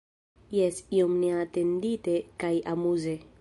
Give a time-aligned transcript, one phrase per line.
[0.57, 3.19] Jes, iom neatendite kaj amuze.